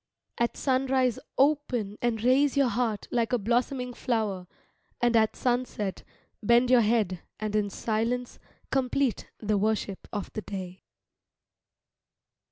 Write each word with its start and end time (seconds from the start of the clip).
At 0.39 0.57
sunrise 0.57 1.19
open 1.37 1.99
and 2.01 2.23
raise 2.23 2.57
your 2.57 2.69
heart 2.69 3.07
like 3.11 3.31
a 3.31 3.37
blossoming 3.37 3.93
flower, 3.93 4.47
and 4.99 5.15
at 5.15 5.35
sunset 5.35 6.01
bend 6.41 6.71
your 6.71 6.81
head 6.81 7.19
and 7.39 7.55
in 7.55 7.69
silence 7.69 8.39
complete 8.71 9.29
the 9.37 9.59
worship 9.59 10.07
of 10.11 10.33
the 10.33 10.41
day. 10.41 10.85